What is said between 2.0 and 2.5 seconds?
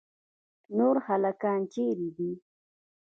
دي.